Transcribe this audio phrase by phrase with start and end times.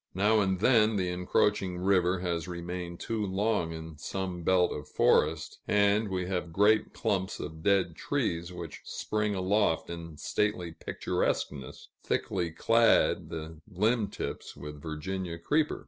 [0.15, 5.59] Now and then the encroaching river has remained too long in some belt of forest,
[5.67, 12.49] and we have great clumps of dead trees, which spring aloft in stately picturesqueness, thickly
[12.49, 15.79] clad to the limb tips with Virginia creeper.